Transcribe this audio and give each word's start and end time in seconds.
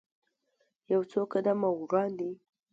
یو 0.91 1.01
څو 1.11 1.21
قدمه 1.33 1.69
وړاندې. 1.79 2.29